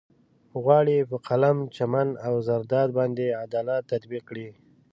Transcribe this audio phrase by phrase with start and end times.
[0.63, 4.47] غواړي په قلم، چمن او زرداد باندې عدالت تطبيق کړي.